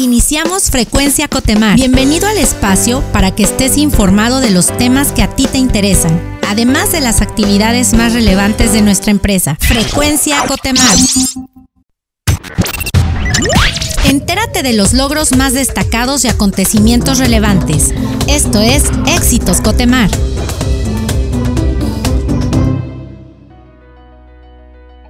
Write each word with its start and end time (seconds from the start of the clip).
Iniciamos 0.00 0.70
Frecuencia 0.70 1.28
Cotemar. 1.28 1.76
Bienvenido 1.76 2.26
al 2.26 2.38
espacio 2.38 3.02
para 3.12 3.34
que 3.34 3.42
estés 3.42 3.76
informado 3.76 4.40
de 4.40 4.50
los 4.50 4.74
temas 4.78 5.12
que 5.12 5.22
a 5.22 5.28
ti 5.36 5.46
te 5.46 5.58
interesan, 5.58 6.18
además 6.48 6.90
de 6.90 7.02
las 7.02 7.20
actividades 7.20 7.92
más 7.92 8.14
relevantes 8.14 8.72
de 8.72 8.80
nuestra 8.80 9.10
empresa. 9.10 9.58
Frecuencia 9.60 10.38
Cotemar. 10.48 10.96
Entérate 14.06 14.62
de 14.62 14.72
los 14.72 14.94
logros 14.94 15.36
más 15.36 15.52
destacados 15.52 16.24
y 16.24 16.28
acontecimientos 16.28 17.18
relevantes. 17.18 17.92
Esto 18.26 18.62
es 18.62 18.84
Éxitos 19.06 19.60
Cotemar. 19.60 20.08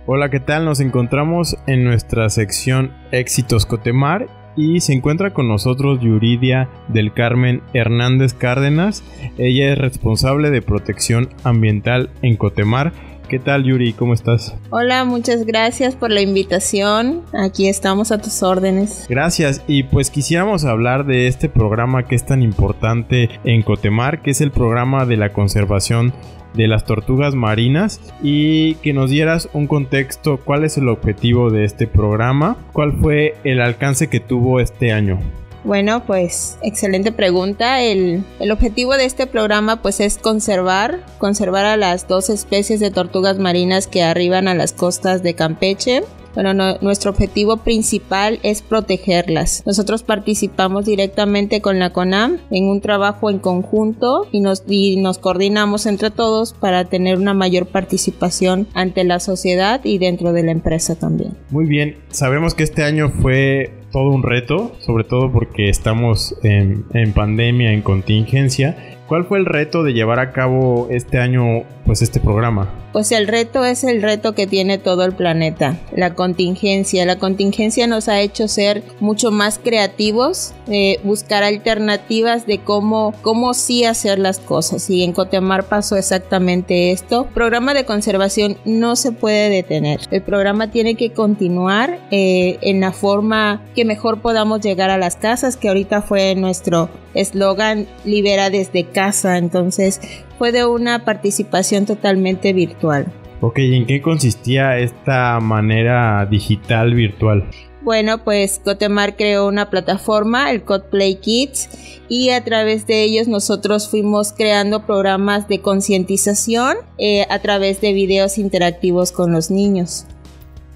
Hola, 0.07 0.30
¿qué 0.30 0.41
tal? 0.41 0.64
Nos 0.64 0.80
encontramos 0.80 1.57
en 1.68 1.84
nuestra 1.84 2.29
sección 2.29 2.93
Éxitos 3.12 3.66
Cotemar 3.66 4.39
y 4.61 4.81
se 4.81 4.93
encuentra 4.93 5.32
con 5.32 5.49
nosotros 5.49 6.00
Yuridia 6.00 6.68
del 6.89 7.13
Carmen 7.13 7.63
Hernández 7.73 8.35
Cárdenas. 8.35 9.03
Ella 9.39 9.73
es 9.73 9.79
responsable 9.79 10.51
de 10.51 10.61
protección 10.61 11.31
ambiental 11.45 12.11
en 12.21 12.37
Cotemar. 12.37 12.93
¿Qué 13.30 13.39
tal 13.39 13.62
Yuri? 13.62 13.93
¿Cómo 13.93 14.12
estás? 14.12 14.57
Hola, 14.70 15.04
muchas 15.04 15.46
gracias 15.46 15.94
por 15.94 16.11
la 16.11 16.20
invitación. 16.20 17.22
Aquí 17.32 17.68
estamos 17.68 18.11
a 18.11 18.18
tus 18.18 18.43
órdenes. 18.43 19.06
Gracias. 19.08 19.62
Y 19.68 19.84
pues 19.84 20.11
quisiéramos 20.11 20.64
hablar 20.64 21.06
de 21.06 21.29
este 21.29 21.48
programa 21.48 22.08
que 22.08 22.16
es 22.16 22.26
tan 22.26 22.43
importante 22.43 23.30
en 23.44 23.62
Cotemar, 23.62 24.22
que 24.22 24.32
es 24.32 24.40
el 24.40 24.50
programa 24.50 25.06
de 25.06 25.16
la 25.16 25.32
conservación 25.32 26.12
de 26.54 26.66
las 26.66 26.84
tortugas 26.84 27.36
marinas 27.36 28.00
y 28.20 28.75
que 28.82 28.93
nos 28.93 29.11
dieras 29.11 29.48
un 29.53 29.68
contexto, 29.68 30.40
cuál 30.44 30.64
es 30.64 30.76
el 30.76 30.89
objetivo 30.89 31.50
de 31.50 31.64
este 31.64 31.86
programa, 31.86 32.56
cuál 32.72 32.94
fue 32.94 33.36
el 33.44 33.61
alcance 33.61 34.08
que 34.08 34.19
tuvo 34.19 34.58
este 34.58 34.91
año. 34.91 35.20
Bueno, 35.64 36.05
pues 36.06 36.59
excelente 36.62 37.12
pregunta. 37.12 37.83
El, 37.83 38.25
el, 38.39 38.51
objetivo 38.51 38.95
de 38.95 39.05
este 39.05 39.27
programa 39.27 39.83
pues 39.83 40.01
es 40.01 40.19
conservar, 40.19 41.05
conservar 41.19 41.67
a 41.67 41.77
las 41.77 42.09
dos 42.09 42.31
especies 42.31 42.81
de 42.81 42.91
tortugas 42.91 43.39
marinas 43.39 43.87
que 43.87 44.03
arriban 44.03 44.49
a 44.49 44.55
las 44.55 44.73
costas 44.73 45.23
de 45.23 45.34
Campeche 45.34 46.03
bueno, 46.34 46.55
nuestro 46.81 47.11
objetivo 47.11 47.59
principal 47.59 48.39
es 48.43 48.62
protegerlas. 48.62 49.62
Nosotros 49.67 50.03
participamos 50.03 50.84
directamente 50.84 51.61
con 51.61 51.79
la 51.79 51.93
CONAM 51.93 52.39
en 52.51 52.69
un 52.69 52.81
trabajo 52.81 53.31
en 53.31 53.39
conjunto 53.39 54.29
y 54.31 54.41
nos, 54.41 54.62
y 54.69 54.97
nos 54.97 55.19
coordinamos 55.19 55.87
entre 55.87 56.11
todos 56.11 56.53
para 56.53 56.84
tener 56.84 57.19
una 57.19 57.34
mayor 57.34 57.67
participación 57.67 58.69
ante 58.75 59.05
la 59.05 59.19
sociedad 59.19 59.81
y 59.84 59.99
dentro 59.99 60.33
de 60.33 60.45
la 60.45 60.53
empresa 60.53 60.95
también. 60.95 61.37
Muy 61.51 61.67
bien, 61.67 61.97
sabemos 62.11 62.55
que 62.55 62.62
este 62.62 62.84
año 62.84 63.11
fue 63.11 63.80
todo 63.91 64.11
un 64.11 64.23
reto, 64.23 64.73
sobre 64.81 65.05
todo 65.05 65.31
porque 65.31 65.69
estamos 65.69 66.37
en, 66.43 66.85
en 66.95 67.13
pandemia, 67.13 67.73
en 67.73 67.83
contingencia. 67.83 69.00
¿Cuál 69.11 69.25
fue 69.25 69.39
el 69.39 69.44
reto 69.44 69.83
de 69.83 69.92
llevar 69.92 70.20
a 70.20 70.30
cabo 70.30 70.86
este 70.89 71.19
año 71.19 71.64
pues 71.84 72.00
este 72.00 72.20
programa? 72.20 72.69
Pues 72.92 73.11
el 73.11 73.27
reto 73.27 73.64
es 73.64 73.83
el 73.83 74.03
reto 74.03 74.34
que 74.34 74.47
tiene 74.47 74.78
todo 74.78 75.05
el 75.05 75.12
planeta, 75.12 75.77
la 75.92 76.14
contingencia. 76.14 77.05
La 77.05 77.19
contingencia 77.19 77.88
nos 77.88 78.08
ha 78.08 78.20
hecho 78.20 78.47
ser 78.47 78.84
mucho 79.00 79.33
más 79.33 79.58
creativos, 79.58 80.55
eh, 80.69 81.00
buscar 81.03 81.42
alternativas 81.42 82.47
de 82.47 82.58
cómo, 82.58 83.12
cómo 83.22 83.55
sí 83.55 83.84
hacer 83.84 84.20
las 84.20 84.38
cosas. 84.38 84.88
Y 84.91 85.03
en 85.03 85.12
Cotemar 85.12 85.64
pasó 85.64 85.97
exactamente 85.97 86.92
esto. 86.92 87.27
El 87.28 87.34
programa 87.34 87.75
de 87.75 87.84
conservación 87.84 88.58
no 88.64 88.94
se 88.94 89.11
puede 89.11 89.50
detener. 89.50 90.00
El 90.12 90.22
programa 90.22 90.70
tiene 90.70 90.94
que 90.94 91.12
continuar 91.12 91.98
eh, 92.12 92.58
en 92.62 92.81
la 92.81 92.92
forma 92.92 93.62
que 93.75 93.84
mejor 93.84 94.20
podamos 94.20 94.61
llegar 94.61 94.91
a 94.91 94.98
las 94.98 95.16
casas, 95.16 95.56
que 95.56 95.69
ahorita 95.69 96.03
fue 96.03 96.36
nuestro 96.36 96.91
eslogan 97.14 97.88
libera 98.05 98.50
desde 98.50 98.84
casa. 98.84 99.00
Entonces 99.09 100.01
fue 100.39 100.53
de 100.53 100.65
una 100.67 101.05
participación 101.05 101.87
totalmente 101.87 102.53
virtual. 102.53 103.06
Ok, 103.41 103.59
¿y 103.59 103.75
en 103.75 103.87
qué 103.87 104.03
consistía 104.03 104.78
esta 104.78 105.41
manera 105.41 106.27
digital 106.27 106.94
virtual? 106.94 107.49
Bueno, 107.83 108.22
pues 108.22 108.61
Cotemar 108.62 109.16
creó 109.16 109.49
una 109.49 109.71
plataforma, 109.71 110.50
el 110.50 110.62
Codplay 110.62 111.16
Kids, 111.16 112.03
y 112.11 112.28
a 112.31 112.44
través 112.44 112.87
de 112.87 113.03
ellos 113.03 113.27
nosotros 113.27 113.88
fuimos 113.88 114.34
creando 114.34 114.84
programas 114.84 115.49
de 115.49 115.61
concientización 115.61 116.77
eh, 116.99 117.25
a 117.31 117.38
través 117.38 117.81
de 117.81 117.94
videos 117.94 118.37
interactivos 118.37 119.12
con 119.12 119.32
los 119.32 119.50
niños. 119.50 120.06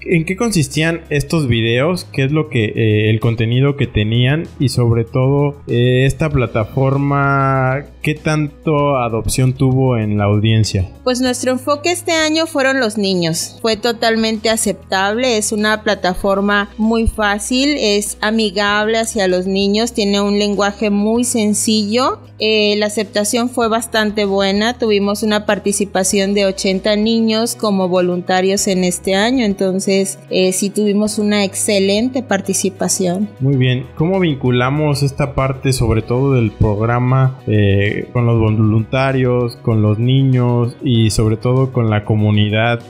¿En 0.07 0.23
qué 0.25 0.35
consistían 0.35 1.01
estos 1.09 1.47
videos? 1.47 2.05
¿Qué 2.05 2.25
es 2.25 2.31
lo 2.31 2.47
que 2.47 2.65
eh, 2.65 3.09
el 3.09 3.19
contenido 3.19 3.75
que 3.75 3.87
tenían? 3.87 4.43
Y 4.59 4.69
sobre 4.69 5.03
todo 5.03 5.61
eh, 5.67 6.05
esta 6.05 6.29
plataforma 6.29 7.85
¿Qué 8.05 8.13
tanto 8.13 8.97
adopción 8.97 9.53
tuvo 9.53 9.97
en 9.97 10.19
la 10.19 10.25
audiencia? 10.25 10.87
Pues 11.03 11.21
nuestro 11.21 11.51
enfoque 11.51 11.91
este 11.91 12.11
año 12.11 12.45
fueron 12.45 12.79
los 12.79 12.99
niños. 12.99 13.57
Fue 13.63 13.77
totalmente 13.77 14.51
aceptable, 14.51 15.39
es 15.39 15.51
una 15.51 15.81
plataforma 15.81 16.69
muy 16.77 17.07
fácil, 17.07 17.75
es 17.79 18.19
amigable 18.21 18.99
hacia 18.99 19.27
los 19.27 19.47
niños, 19.47 19.93
tiene 19.93 20.21
un 20.21 20.37
lenguaje 20.37 20.91
muy 20.91 21.23
sencillo. 21.23 22.19
Eh, 22.37 22.75
la 22.77 22.87
aceptación 22.87 23.49
fue 23.49 23.69
bastante 23.69 24.25
buena, 24.25 24.77
tuvimos 24.77 25.23
una 25.23 25.45
participación 25.45 26.33
de 26.33 26.45
80 26.45 26.97
niños 26.97 27.55
como 27.55 27.87
voluntarios 27.87 28.67
en 28.67 28.83
este 28.83 29.15
año, 29.15 29.45
entonces 29.45 30.19
eh, 30.29 30.51
sí 30.51 30.69
tuvimos 30.69 31.17
una 31.17 31.45
excelente 31.45 32.23
participación. 32.23 33.29
Muy 33.39 33.55
bien, 33.55 33.87
¿cómo 33.95 34.19
vinculamos 34.19 35.01
esta 35.01 35.33
parte 35.33 35.71
sobre 35.71 36.01
todo 36.01 36.33
del 36.33 36.51
programa? 36.51 37.39
Eh, 37.47 37.94
con 38.13 38.25
los 38.25 38.39
voluntarios, 38.39 39.55
con 39.57 39.81
los 39.81 39.99
niños 39.99 40.75
y 40.83 41.09
sobre 41.09 41.37
todo 41.37 41.71
con 41.71 41.89
la 41.89 42.03
comunidad 42.05 42.81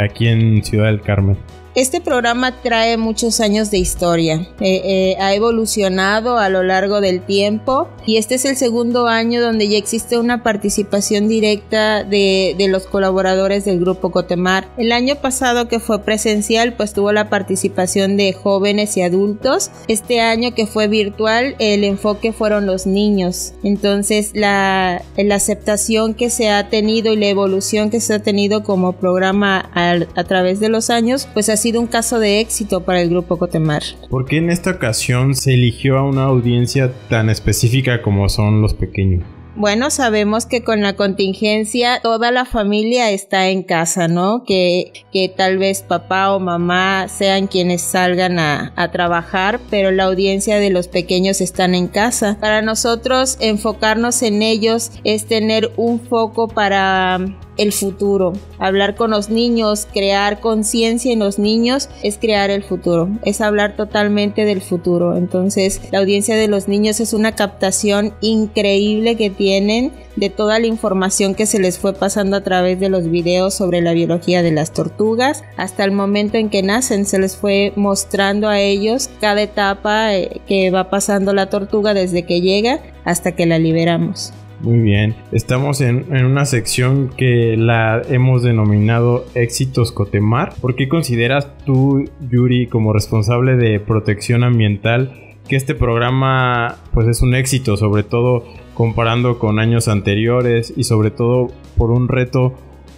aquí 0.00 0.28
en 0.28 0.64
Ciudad 0.64 0.86
del 0.86 1.00
Carmen. 1.00 1.36
Este 1.76 2.00
programa 2.00 2.62
trae 2.62 2.96
muchos 2.96 3.38
años 3.38 3.70
de 3.70 3.76
historia, 3.76 4.36
eh, 4.60 4.80
eh, 4.82 5.16
ha 5.20 5.34
evolucionado 5.34 6.38
a 6.38 6.48
lo 6.48 6.62
largo 6.62 7.02
del 7.02 7.20
tiempo 7.20 7.90
y 8.06 8.16
este 8.16 8.36
es 8.36 8.46
el 8.46 8.56
segundo 8.56 9.08
año 9.08 9.42
donde 9.42 9.68
ya 9.68 9.76
existe 9.76 10.16
una 10.16 10.42
participación 10.42 11.28
directa 11.28 12.02
de, 12.02 12.54
de, 12.56 12.68
los 12.68 12.86
colaboradores 12.86 13.66
del 13.66 13.78
grupo 13.78 14.10
Cotemar. 14.10 14.66
El 14.78 14.90
año 14.90 15.16
pasado 15.16 15.68
que 15.68 15.78
fue 15.78 16.00
presencial 16.00 16.72
pues 16.72 16.94
tuvo 16.94 17.12
la 17.12 17.28
participación 17.28 18.16
de 18.16 18.32
jóvenes 18.32 18.96
y 18.96 19.02
adultos. 19.02 19.70
Este 19.86 20.22
año 20.22 20.54
que 20.54 20.66
fue 20.66 20.88
virtual 20.88 21.56
el 21.58 21.84
enfoque 21.84 22.32
fueron 22.32 22.64
los 22.64 22.86
niños. 22.86 23.52
Entonces 23.62 24.30
la, 24.32 25.02
la 25.18 25.34
aceptación 25.34 26.14
que 26.14 26.30
se 26.30 26.48
ha 26.48 26.70
tenido 26.70 27.12
y 27.12 27.16
la 27.16 27.26
evolución 27.26 27.90
que 27.90 28.00
se 28.00 28.14
ha 28.14 28.18
tenido 28.20 28.62
como 28.62 28.94
programa 28.94 29.70
a, 29.74 29.96
a 30.14 30.24
través 30.24 30.58
de 30.58 30.70
los 30.70 30.88
años 30.88 31.28
pues 31.34 31.50
ha 31.50 31.56
sido 31.58 31.65
un 31.74 31.88
caso 31.88 32.20
de 32.20 32.40
éxito 32.40 32.82
para 32.82 33.00
el 33.00 33.10
grupo 33.10 33.38
Cotemar. 33.38 33.82
¿Por 34.08 34.24
qué 34.26 34.36
en 34.36 34.50
esta 34.50 34.70
ocasión 34.70 35.34
se 35.34 35.54
eligió 35.54 35.98
a 35.98 36.02
una 36.08 36.24
audiencia 36.24 36.92
tan 37.08 37.28
específica 37.30 38.02
como 38.02 38.28
son 38.28 38.62
los 38.62 38.74
pequeños? 38.74 39.24
Bueno, 39.56 39.88
sabemos 39.88 40.44
que 40.44 40.62
con 40.62 40.82
la 40.82 40.96
contingencia 40.96 42.00
toda 42.02 42.30
la 42.30 42.44
familia 42.44 43.10
está 43.10 43.48
en 43.48 43.62
casa, 43.62 44.06
¿no? 44.06 44.44
Que, 44.44 44.92
que 45.10 45.30
tal 45.30 45.56
vez 45.56 45.82
papá 45.82 46.34
o 46.34 46.38
mamá 46.38 47.08
sean 47.08 47.46
quienes 47.46 47.80
salgan 47.80 48.38
a, 48.38 48.74
a, 48.76 48.90
trabajar, 48.90 49.58
pero 49.70 49.90
la 49.92 50.04
audiencia 50.04 50.58
de 50.58 50.68
los 50.68 50.88
pequeños 50.88 51.40
están 51.40 51.74
en 51.74 51.88
casa. 51.88 52.36
Para 52.38 52.60
nosotros 52.60 53.38
enfocarnos 53.40 54.20
en 54.20 54.42
ellos 54.42 54.92
es 55.04 55.24
tener 55.24 55.72
un 55.78 56.00
foco 56.00 56.48
para 56.48 57.18
el 57.56 57.72
futuro. 57.72 58.32
Hablar 58.58 58.94
con 58.94 59.10
los 59.10 59.30
niños, 59.30 59.86
crear 59.92 60.40
conciencia 60.40 61.12
en 61.12 61.20
los 61.20 61.38
niños 61.38 61.88
es 62.02 62.18
crear 62.18 62.50
el 62.50 62.62
futuro, 62.62 63.08
es 63.24 63.40
hablar 63.40 63.76
totalmente 63.76 64.44
del 64.44 64.60
futuro. 64.60 65.16
Entonces, 65.16 65.80
la 65.90 65.98
audiencia 65.98 66.36
de 66.36 66.48
los 66.48 66.68
niños 66.68 67.00
es 67.00 67.12
una 67.12 67.34
captación 67.34 68.14
increíble 68.20 69.16
que 69.16 69.30
tienen 69.46 69.92
de 70.16 70.28
toda 70.28 70.58
la 70.58 70.66
información 70.66 71.36
que 71.36 71.46
se 71.46 71.60
les 71.60 71.78
fue 71.78 71.92
pasando 71.92 72.36
a 72.36 72.40
través 72.40 72.80
de 72.80 72.88
los 72.88 73.08
videos 73.08 73.54
sobre 73.54 73.80
la 73.80 73.92
biología 73.92 74.42
de 74.42 74.50
las 74.50 74.72
tortugas. 74.72 75.44
Hasta 75.56 75.84
el 75.84 75.92
momento 75.92 76.36
en 76.36 76.50
que 76.50 76.64
nacen 76.64 77.06
se 77.06 77.20
les 77.20 77.36
fue 77.36 77.72
mostrando 77.76 78.48
a 78.48 78.58
ellos 78.58 79.08
cada 79.20 79.40
etapa 79.42 80.16
eh, 80.16 80.40
que 80.48 80.72
va 80.72 80.90
pasando 80.90 81.32
la 81.32 81.48
tortuga 81.48 81.94
desde 81.94 82.24
que 82.24 82.40
llega 82.40 82.80
hasta 83.04 83.36
que 83.36 83.46
la 83.46 83.60
liberamos. 83.60 84.32
Muy 84.62 84.80
bien, 84.80 85.14
estamos 85.30 85.80
en, 85.80 86.12
una 86.12 86.44
sección 86.44 87.10
que 87.16 87.54
la 87.56 88.02
hemos 88.08 88.42
denominado 88.42 89.26
Éxitos 89.36 89.92
Cotemar. 89.92 90.54
¿Por 90.60 90.74
qué 90.74 90.88
consideras 90.88 91.46
tú, 91.64 92.04
Yuri, 92.28 92.66
como 92.66 92.92
responsable 92.92 93.54
de 93.54 93.78
protección 93.78 94.42
ambiental, 94.42 95.12
que 95.46 95.54
este 95.54 95.76
programa 95.76 96.78
pues 96.92 97.06
es 97.06 97.22
un 97.22 97.36
éxito, 97.36 97.76
sobre 97.76 98.02
todo 98.02 98.65
comparando 98.76 99.38
con 99.38 99.58
años 99.58 99.88
anteriores 99.88 100.72
y 100.76 100.84
sobre 100.84 101.10
todo 101.10 101.48
por 101.76 101.90
un 101.90 102.08
reto 102.08 102.52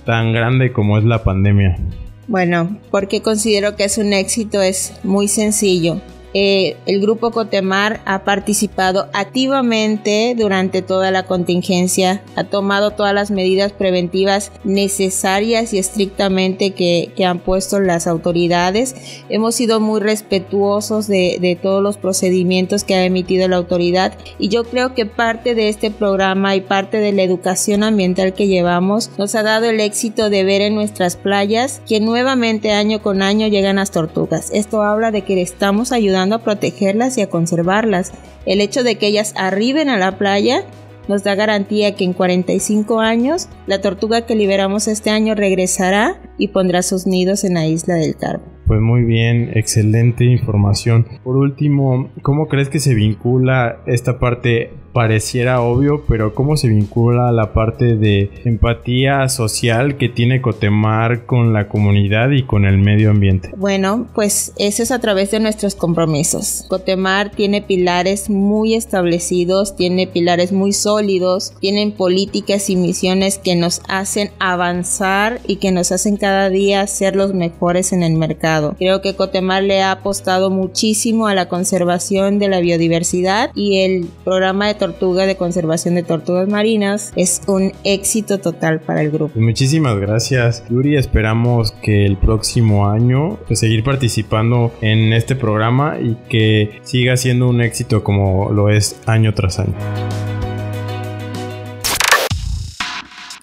tan 0.04 0.32
grande 0.32 0.72
como 0.72 0.98
es 0.98 1.04
la 1.04 1.22
pandemia? 1.22 1.78
Bueno, 2.26 2.76
porque 2.90 3.22
considero 3.22 3.76
que 3.76 3.84
es 3.84 3.96
un 3.96 4.12
éxito 4.12 4.60
es 4.60 4.92
muy 5.04 5.28
sencillo 5.28 6.00
eh, 6.34 6.76
el 6.86 7.00
grupo 7.00 7.30
Cotemar 7.30 8.00
ha 8.04 8.24
participado 8.24 9.08
activamente 9.14 10.34
durante 10.36 10.82
toda 10.82 11.10
la 11.10 11.22
contingencia, 11.22 12.22
ha 12.36 12.44
tomado 12.44 12.90
todas 12.90 13.14
las 13.14 13.30
medidas 13.30 13.72
preventivas 13.72 14.52
necesarias 14.64 15.72
y 15.72 15.78
estrictamente 15.78 16.72
que, 16.72 17.12
han 17.28 17.40
puesto 17.40 17.78
las 17.80 18.06
autoridades. 18.06 18.94
Hemos 19.28 19.54
sido 19.54 19.80
muy 19.80 20.00
respetuosos 20.00 21.06
de, 21.08 21.36
de 21.40 21.56
todos 21.56 21.82
los 21.82 21.98
procedimientos 21.98 22.84
que 22.84 22.94
ha 22.94 23.04
emitido 23.04 23.46
la 23.48 23.56
autoridad 23.56 24.14
y 24.38 24.48
yo 24.48 24.64
creo 24.64 24.94
que 24.94 25.04
parte 25.04 25.54
de 25.54 25.68
este 25.68 25.90
programa 25.90 26.56
y 26.56 26.62
parte 26.62 26.98
de 26.98 27.12
la 27.12 27.22
educación 27.22 27.82
ambiental 27.82 28.32
que 28.32 28.46
llevamos 28.46 29.10
nos 29.18 29.34
ha 29.34 29.42
dado 29.42 29.66
el 29.66 29.80
éxito 29.80 30.30
de 30.30 30.44
ver 30.44 30.62
en 30.62 30.74
nuestras 30.74 31.16
playas 31.16 31.82
que 31.86 32.00
nuevamente 32.00 32.70
año 32.70 33.02
con 33.02 33.20
año 33.20 33.46
llegan 33.48 33.76
las 33.76 33.90
tortugas. 33.90 34.50
Esto 34.54 34.82
habla 34.82 35.10
de 35.10 35.22
que 35.22 35.42
estamos 35.42 35.92
ayudando 35.92 36.17
a 36.18 36.44
protegerlas 36.44 37.16
y 37.18 37.22
a 37.22 37.28
conservarlas. 37.28 38.12
El 38.46 38.60
hecho 38.60 38.82
de 38.82 38.96
que 38.96 39.06
ellas 39.06 39.34
arriben 39.36 39.88
a 39.88 39.96
la 39.96 40.18
playa 40.18 40.64
nos 41.08 41.24
da 41.24 41.34
garantía 41.34 41.94
que 41.94 42.04
en 42.04 42.12
45 42.12 43.00
años 43.00 43.48
la 43.66 43.80
tortuga 43.80 44.26
que 44.26 44.34
liberamos 44.34 44.88
este 44.88 45.10
año 45.10 45.34
regresará 45.34 46.20
y 46.36 46.48
pondrá 46.48 46.82
sus 46.82 47.06
nidos 47.06 47.44
en 47.44 47.54
la 47.54 47.66
isla 47.66 47.94
del 47.94 48.16
Carmen. 48.16 48.58
Pues 48.66 48.82
muy 48.82 49.02
bien, 49.04 49.50
excelente 49.54 50.26
información. 50.26 51.06
Por 51.24 51.38
último, 51.38 52.10
¿cómo 52.20 52.48
crees 52.48 52.68
que 52.68 52.80
se 52.80 52.94
vincula 52.94 53.82
esta 53.86 54.18
parte 54.18 54.72
pareciera 54.92 55.60
obvio, 55.60 56.04
pero 56.08 56.34
cómo 56.34 56.56
se 56.56 56.68
vincula 56.68 57.32
la 57.32 57.52
parte 57.52 57.96
de 57.96 58.30
empatía 58.44 59.28
social 59.28 59.96
que 59.96 60.08
tiene 60.08 60.40
Cotemar 60.40 61.26
con 61.26 61.52
la 61.52 61.68
comunidad 61.68 62.30
y 62.30 62.42
con 62.42 62.64
el 62.64 62.78
medio 62.78 63.10
ambiente? 63.10 63.50
Bueno, 63.56 64.06
pues 64.14 64.52
eso 64.58 64.82
es 64.82 64.90
a 64.90 64.98
través 64.98 65.30
de 65.30 65.40
nuestros 65.40 65.74
compromisos. 65.74 66.64
Cotemar 66.68 67.30
tiene 67.30 67.62
pilares 67.62 68.30
muy 68.30 68.74
establecidos, 68.74 69.76
tiene 69.76 70.06
pilares 70.06 70.52
muy 70.52 70.72
sólidos, 70.72 71.52
tienen 71.60 71.92
políticas 71.92 72.70
y 72.70 72.76
misiones 72.76 73.38
que 73.38 73.56
nos 73.56 73.82
hacen 73.88 74.30
avanzar 74.38 75.40
y 75.46 75.56
que 75.56 75.70
nos 75.70 75.92
hacen 75.92 76.16
cada 76.16 76.50
día 76.50 76.86
ser 76.86 77.16
los 77.16 77.34
mejores 77.34 77.92
en 77.92 78.02
el 78.02 78.14
mercado. 78.14 78.74
Creo 78.78 79.02
que 79.02 79.14
Cotemar 79.14 79.62
le 79.62 79.82
ha 79.82 79.92
apostado 79.92 80.50
muchísimo 80.50 81.26
a 81.26 81.34
la 81.34 81.48
conservación 81.48 82.38
de 82.38 82.48
la 82.48 82.60
biodiversidad 82.60 83.50
y 83.54 83.78
el 83.78 84.08
programa 84.24 84.66
de 84.66 84.74
tortuga 84.78 85.26
de 85.26 85.36
conservación 85.36 85.94
de 85.94 86.02
tortugas 86.02 86.48
marinas 86.48 87.12
es 87.16 87.42
un 87.46 87.72
éxito 87.84 88.38
total 88.38 88.80
para 88.80 89.02
el 89.02 89.10
grupo. 89.10 89.38
Muchísimas 89.38 89.98
gracias, 89.98 90.64
Yuri. 90.70 90.96
Esperamos 90.96 91.72
que 91.82 92.06
el 92.06 92.16
próximo 92.16 92.88
año 92.88 93.38
pues, 93.46 93.58
seguir 93.58 93.84
participando 93.84 94.72
en 94.80 95.12
este 95.12 95.36
programa 95.36 95.98
y 96.00 96.16
que 96.28 96.80
siga 96.82 97.16
siendo 97.16 97.48
un 97.48 97.60
éxito 97.60 98.02
como 98.02 98.50
lo 98.50 98.70
es 98.70 99.00
año 99.06 99.34
tras 99.34 99.58
año. 99.58 99.74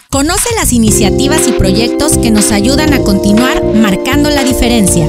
Conoce 0.10 0.56
las 0.56 0.72
iniciativas 0.72 1.46
y 1.50 1.52
proyectos 1.52 2.18
que 2.18 2.32
nos 2.32 2.54
ayudan 2.54 2.94
a 2.94 3.00
continuar 3.00 3.62
marcando 3.66 4.30
la 4.30 4.46
diferencia. 4.46 5.06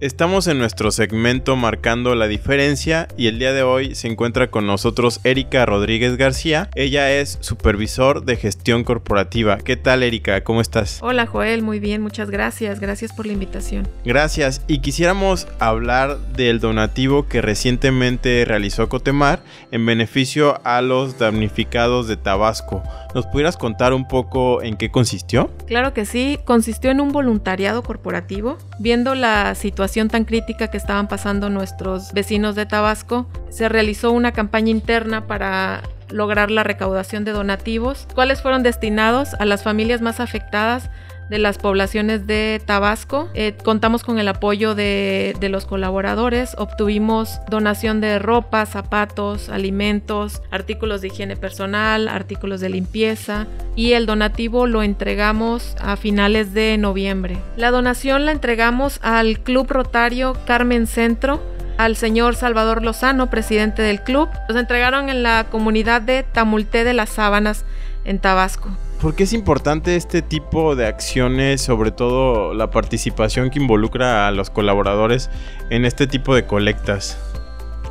Estamos 0.00 0.48
en 0.48 0.58
nuestro 0.58 0.90
segmento 0.90 1.54
Marcando 1.54 2.16
la 2.16 2.26
Diferencia 2.26 3.06
y 3.16 3.28
el 3.28 3.38
día 3.38 3.52
de 3.52 3.62
hoy 3.62 3.94
se 3.94 4.08
encuentra 4.08 4.50
con 4.50 4.66
nosotros 4.66 5.20
Erika 5.22 5.64
Rodríguez 5.66 6.16
García. 6.16 6.68
Ella 6.74 7.12
es 7.12 7.38
supervisor 7.40 8.24
de 8.24 8.34
gestión 8.34 8.82
corporativa. 8.82 9.56
¿Qué 9.58 9.76
tal 9.76 10.02
Erika? 10.02 10.42
¿Cómo 10.42 10.60
estás? 10.60 10.98
Hola 11.00 11.26
Joel, 11.26 11.62
muy 11.62 11.78
bien, 11.78 12.02
muchas 12.02 12.28
gracias. 12.28 12.80
Gracias 12.80 13.12
por 13.12 13.24
la 13.24 13.34
invitación. 13.34 13.86
Gracias 14.04 14.62
y 14.66 14.80
quisiéramos 14.80 15.46
hablar 15.60 16.18
del 16.34 16.58
donativo 16.58 17.28
que 17.28 17.40
recientemente 17.40 18.44
realizó 18.44 18.88
Cotemar 18.88 19.44
en 19.70 19.86
beneficio 19.86 20.60
a 20.64 20.82
los 20.82 21.18
damnificados 21.18 22.08
de 22.08 22.16
Tabasco. 22.16 22.82
¿Nos 23.14 23.26
pudieras 23.26 23.56
contar 23.56 23.94
un 23.94 24.08
poco 24.08 24.60
en 24.60 24.76
qué 24.76 24.90
consistió? 24.90 25.48
Claro 25.66 25.94
que 25.94 26.04
sí, 26.04 26.40
consistió 26.44 26.90
en 26.90 27.00
un 27.00 27.12
voluntariado 27.12 27.84
corporativo, 27.84 28.58
viendo 28.80 29.14
la 29.14 29.54
situación 29.54 30.08
tan 30.08 30.24
crítica 30.24 30.68
que 30.68 30.76
estaban 30.76 31.06
pasando 31.06 31.48
nuestros 31.48 32.12
vecinos 32.12 32.56
de 32.56 32.66
Tabasco, 32.66 33.26
se 33.50 33.68
realizó 33.68 34.10
una 34.10 34.32
campaña 34.32 34.70
interna 34.70 35.28
para 35.28 35.82
lograr 36.10 36.50
la 36.50 36.64
recaudación 36.64 37.24
de 37.24 37.30
donativos, 37.30 38.08
cuales 38.14 38.42
fueron 38.42 38.64
destinados 38.64 39.34
a 39.34 39.44
las 39.44 39.62
familias 39.62 40.00
más 40.00 40.18
afectadas 40.18 40.90
de 41.30 41.38
las 41.38 41.58
poblaciones 41.58 42.26
de 42.26 42.60
Tabasco. 42.64 43.28
Eh, 43.34 43.56
contamos 43.62 44.02
con 44.02 44.18
el 44.18 44.28
apoyo 44.28 44.74
de, 44.74 45.36
los 45.50 45.66
colaboradores, 45.66 46.54
obtuvimos 46.58 47.40
donación 47.48 48.00
de 48.00 48.18
ropa, 48.18 48.66
zapatos, 48.66 49.48
alimentos, 49.48 50.42
artículos 50.50 51.00
de 51.00 51.08
higiene 51.08 51.36
personal, 51.36 52.08
artículos 52.08 52.60
de 52.60 52.70
limpieza 52.70 53.46
y 53.76 53.92
el 53.92 54.06
donativo 54.06 54.66
lo 54.66 54.82
entregamos 54.82 55.76
a 55.80 55.96
finales 55.96 56.54
de 56.54 56.78
noviembre. 56.78 57.36
La 57.56 57.70
donación 57.70 58.24
la 58.24 58.32
entregamos 58.32 58.98
al 59.02 59.40
Club 59.40 59.70
Rotario 59.70 60.34
Carmen 60.46 60.86
Centro 60.86 61.40
al 61.76 61.96
señor 61.96 62.36
Salvador 62.36 62.82
Lozano, 62.82 63.30
presidente 63.30 63.82
del 63.82 64.02
club. 64.02 64.28
Los 64.48 64.56
entregaron 64.56 65.08
en 65.08 65.22
la 65.22 65.46
comunidad 65.50 66.02
de 66.02 66.22
Tamulté 66.22 66.84
de 66.84 66.94
las 66.94 67.10
Sábanas, 67.10 67.64
en 68.04 68.18
Tabasco. 68.18 68.70
¿Por 69.00 69.14
qué 69.14 69.24
es 69.24 69.32
importante 69.32 69.96
este 69.96 70.22
tipo 70.22 70.76
de 70.76 70.86
acciones, 70.86 71.60
sobre 71.60 71.90
todo 71.90 72.54
la 72.54 72.70
participación 72.70 73.50
que 73.50 73.58
involucra 73.58 74.26
a 74.26 74.30
los 74.30 74.50
colaboradores 74.50 75.30
en 75.70 75.84
este 75.84 76.06
tipo 76.06 76.34
de 76.34 76.46
colectas? 76.46 77.18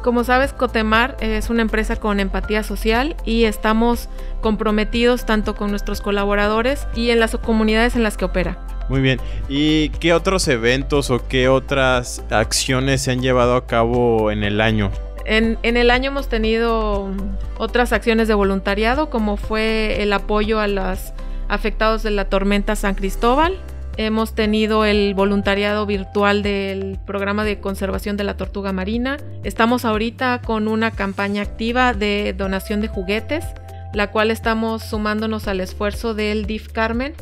Como 0.03 0.23
sabes, 0.25 0.51
Cotemar 0.51 1.15
es 1.21 1.49
una 1.49 1.61
empresa 1.61 1.95
con 1.95 2.19
empatía 2.19 2.63
social 2.63 3.15
y 3.23 3.45
estamos 3.45 4.09
comprometidos 4.41 5.25
tanto 5.25 5.55
con 5.55 5.69
nuestros 5.69 6.01
colaboradores 6.01 6.87
y 6.93 7.11
en 7.11 7.19
las 7.19 7.37
comunidades 7.37 7.95
en 7.95 8.03
las 8.03 8.17
que 8.17 8.25
opera. 8.25 8.57
Muy 8.89 8.99
bien. 8.99 9.19
¿Y 9.47 9.89
qué 9.89 10.13
otros 10.13 10.47
eventos 10.49 11.09
o 11.09 11.25
qué 11.27 11.47
otras 11.47 12.21
acciones 12.31 13.01
se 13.01 13.11
han 13.11 13.21
llevado 13.21 13.55
a 13.55 13.65
cabo 13.65 14.29
en 14.29 14.43
el 14.43 14.59
año? 14.59 14.91
En, 15.25 15.57
el 15.63 15.89
año 15.89 16.11
hemos 16.11 16.27
tenido 16.27 17.09
otras 17.57 17.93
acciones 17.93 18.27
de 18.27 18.33
voluntariado, 18.33 19.09
como 19.09 19.37
fue 19.37 20.01
el 20.01 20.11
apoyo 20.11 20.59
a 20.59 20.67
los 20.67 21.13
afectados 21.47 22.03
de 22.03 22.11
la 22.11 22.25
tormenta 22.25 22.75
San 22.75 22.95
Cristóbal. 22.95 23.57
Hemos 23.95 24.33
tenido 24.33 24.85
el 24.85 25.13
voluntariado 25.13 25.85
virtual 25.85 26.41
del 26.41 26.97
programa 27.05 27.43
de 27.45 27.59
conservación 27.59 28.17
de 28.17 28.23
la 28.23 28.35
tortuga 28.35 28.73
marina. 28.73 29.17
Estamos 29.43 29.85
ahorita 29.85 30.41
con 30.43 30.67
una 30.67 30.91
campaña 30.91 31.43
activa 31.43 31.93
de 31.93 32.33
donación 32.35 32.81
de 32.81 32.87
juguetes, 32.87 33.45
la 33.93 34.09
cual 34.11 34.31
estamos 34.31 34.83
sumándonos 34.83 35.47
al 35.47 35.61
esfuerzo 35.61 36.15
del 36.15 36.47
DIF 36.47 36.69
Carmen 36.69 37.13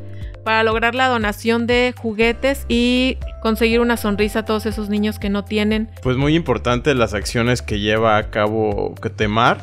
para 0.43 0.63
lograr 0.63 0.95
la 0.95 1.07
donación 1.07 1.67
de 1.67 1.93
juguetes 1.98 2.65
y 2.67 3.17
conseguir 3.41 3.79
una 3.79 3.98
sonrisa 3.98 4.39
a 4.39 4.45
todos 4.45 4.65
esos 4.65 4.89
niños 4.89 5.19
que 5.19 5.29
no 5.29 5.43
tienen. 5.43 5.89
Pues 6.01 6.17
muy 6.17 6.36
importante 6.36 6.93
las 6.95 7.13
acciones 7.13 7.62
que 7.62 7.79
lleva 7.79 8.17
a 8.17 8.29
cabo 8.29 8.95
Ketemar 9.01 9.60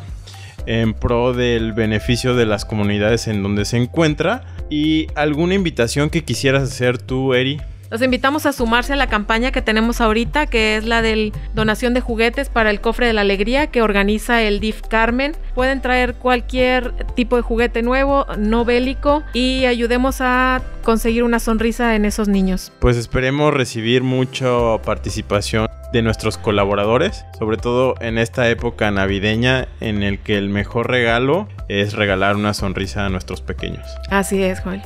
en 0.67 0.93
pro 0.93 1.33
del 1.33 1.73
beneficio 1.73 2.35
de 2.35 2.45
las 2.45 2.65
comunidades 2.65 3.27
en 3.27 3.43
donde 3.43 3.65
se 3.65 3.79
encuentra. 3.79 4.43
¿Y 4.69 5.07
alguna 5.15 5.55
invitación 5.55 6.11
que 6.11 6.25
quisieras 6.25 6.63
hacer 6.63 6.99
tú, 6.99 7.35
Eri? 7.35 7.59
Los 7.91 8.03
invitamos 8.03 8.45
a 8.45 8.53
sumarse 8.53 8.93
a 8.93 8.97
la 8.97 9.07
campaña 9.07 9.51
que 9.51 9.63
tenemos 9.63 10.03
ahorita, 10.03 10.47
que 10.47 10.77
es 10.77 10.85
la 10.85 11.01
de 11.01 11.33
donación 11.55 11.95
de 11.95 12.03
juguetes 12.03 12.51
para 12.51 12.71
el 12.71 12.83
cofre 12.83 13.07
de 13.07 13.15
la 13.15 13.23
alegría 13.23 13.69
que 13.69 13.81
organiza 13.81 14.43
el 14.43 14.61
DIF 14.61 14.83
Carmen. 14.83 15.33
Pueden 15.55 15.81
traer 15.81 16.15
cualquier 16.15 16.93
tipo 17.15 17.37
de 17.37 17.43
juguete 17.43 17.83
nuevo, 17.83 18.27
no 18.37 18.67
bélico, 18.67 19.23
y 19.33 19.65
ayudemos 19.65 20.21
a 20.21 20.61
conseguir 20.83 21.23
una 21.23 21.39
sonrisa 21.39 21.97
en 21.97 22.05
esos 22.05 22.29
niños. 22.29 22.73
Pues 22.79 22.99
esperemos 22.99 23.55
recibir 23.55 24.03
mucha 24.03 24.49
participación 24.85 25.67
de 25.91 26.03
nuestros 26.03 26.37
colaboradores, 26.37 27.25
sobre 27.39 27.57
todo 27.57 27.95
en 28.01 28.19
esta 28.19 28.51
época 28.51 28.91
navideña 28.91 29.67
en 29.81 30.03
el 30.03 30.19
que 30.19 30.37
el 30.37 30.51
mejor 30.51 30.91
regalo 30.91 31.49
es 31.69 31.95
regalar 31.95 32.37
una 32.37 32.53
sonrisa 32.53 33.07
a 33.07 33.09
nuestros 33.09 33.41
pequeños. 33.41 33.87
Así 34.11 34.43
es, 34.43 34.61
Joel. 34.61 34.83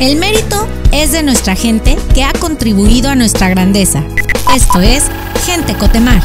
El 0.00 0.16
mérito 0.16 0.66
es 0.92 1.12
de 1.12 1.22
nuestra 1.22 1.54
gente 1.54 1.96
que 2.14 2.24
ha 2.24 2.32
contribuido 2.32 3.10
a 3.10 3.14
nuestra 3.14 3.48
grandeza. 3.48 4.02
Esto 4.54 4.80
es 4.80 5.04
Gente 5.46 5.74
Cotemar. 5.74 6.20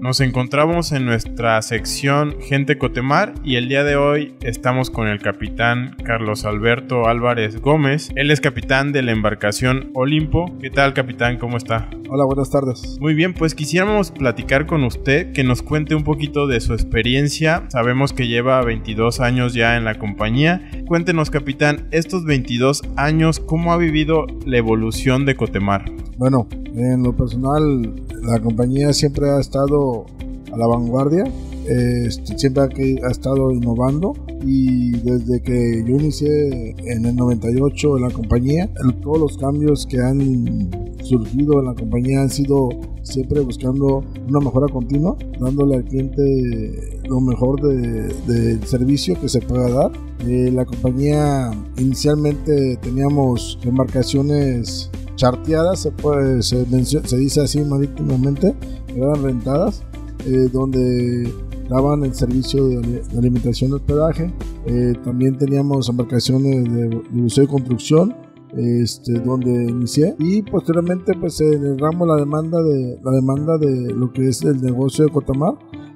Nos 0.00 0.20
encontramos 0.20 0.92
en 0.92 1.04
nuestra 1.04 1.60
sección 1.60 2.36
Gente 2.40 2.78
Cotemar 2.78 3.34
y 3.44 3.56
el 3.56 3.68
día 3.68 3.84
de 3.84 3.96
hoy 3.96 4.34
estamos 4.40 4.88
con 4.88 5.08
el 5.08 5.20
capitán 5.20 5.94
Carlos 6.02 6.46
Alberto 6.46 7.06
Álvarez 7.06 7.60
Gómez. 7.60 8.10
Él 8.16 8.30
es 8.30 8.40
capitán 8.40 8.92
de 8.92 9.02
la 9.02 9.12
embarcación 9.12 9.90
Olimpo. 9.92 10.56
¿Qué 10.58 10.70
tal 10.70 10.94
capitán? 10.94 11.36
¿Cómo 11.36 11.58
está? 11.58 11.90
Hola, 12.08 12.24
buenas 12.24 12.48
tardes. 12.48 12.96
Muy 12.98 13.12
bien, 13.12 13.34
pues 13.34 13.54
quisiéramos 13.54 14.10
platicar 14.10 14.64
con 14.64 14.84
usted, 14.84 15.32
que 15.32 15.44
nos 15.44 15.60
cuente 15.60 15.94
un 15.94 16.02
poquito 16.02 16.46
de 16.46 16.60
su 16.60 16.72
experiencia. 16.72 17.64
Sabemos 17.68 18.14
que 18.14 18.26
lleva 18.26 18.64
22 18.64 19.20
años 19.20 19.52
ya 19.52 19.76
en 19.76 19.84
la 19.84 19.96
compañía. 19.98 20.66
Cuéntenos 20.86 21.28
capitán, 21.28 21.88
estos 21.90 22.24
22 22.24 22.84
años, 22.96 23.38
¿cómo 23.38 23.74
ha 23.74 23.76
vivido 23.76 24.26
la 24.46 24.56
evolución 24.56 25.26
de 25.26 25.36
Cotemar? 25.36 25.84
Bueno, 26.20 26.46
en 26.74 27.02
lo 27.02 27.16
personal, 27.16 27.94
la 28.22 28.38
compañía 28.40 28.92
siempre 28.92 29.30
ha 29.30 29.40
estado 29.40 30.04
a 30.52 30.56
la 30.58 30.66
vanguardia, 30.66 31.24
este, 31.66 32.38
siempre 32.38 32.64
ha, 33.02 33.10
estado 33.10 33.50
innovando 33.52 34.12
y 34.44 34.90
desde 34.98 35.40
que 35.40 35.82
yo 35.82 35.96
inicié 35.96 36.74
en 36.76 37.06
el 37.06 37.16
98 37.16 37.96
en 37.96 38.02
la 38.02 38.10
compañía, 38.10 38.68
todos 39.00 39.18
los 39.18 39.38
cambios 39.38 39.86
que 39.86 39.98
han 39.98 40.70
surgido 41.02 41.58
en 41.58 41.64
la 41.64 41.74
compañía 41.74 42.20
han 42.20 42.28
sido 42.28 42.68
siempre 43.02 43.40
buscando 43.40 44.04
una 44.28 44.40
mejora 44.40 44.70
continua, 44.70 45.16
dándole 45.40 45.76
al 45.76 45.84
cliente 45.84 47.00
lo 47.08 47.22
mejor 47.22 47.62
del 47.62 48.62
servicio 48.64 49.18
que 49.18 49.30
se 49.30 49.40
pueda 49.40 49.70
dar. 49.70 49.92
Eh, 50.28 50.50
la 50.52 50.66
compañía 50.66 51.50
inicialmente 51.78 52.76
teníamos 52.82 53.58
embarcaciones 53.64 54.90
charteadas, 55.20 55.80
se, 55.80 55.90
puede, 55.92 56.42
se, 56.42 56.64
se 56.84 57.16
dice 57.18 57.42
así 57.42 57.60
marítimamente, 57.60 58.54
eran 58.96 59.22
rentadas, 59.22 59.82
eh, 60.26 60.48
donde 60.50 61.30
daban 61.68 62.04
el 62.04 62.14
servicio 62.14 62.68
de, 62.68 63.02
alimentación 63.18 63.70
y 63.70 63.74
hospedaje. 63.74 64.32
Eh, 64.66 64.94
también 65.04 65.36
teníamos 65.36 65.90
embarcaciones 65.90 66.64
de, 66.64 66.88
de 66.88 67.02
buceo 67.10 67.44
y 67.44 67.48
construcción, 67.48 68.14
este, 68.56 69.12
donde 69.20 69.50
inicié 69.50 70.16
y 70.18 70.42
posteriormente 70.42 71.12
pues 71.14 71.40
en 71.40 71.64
el 71.64 71.78
ramo 71.78 72.04
la 72.04 72.16
demanda 72.16 72.60
de 72.60 72.98
la 73.00 73.12
demanda 73.12 73.58
de 73.58 73.94
lo 73.94 74.12
que 74.12 74.26
es 74.26 74.42
el 74.42 74.60
negocio 74.60 75.04
de 75.04 75.12
Cotamar 75.12 75.54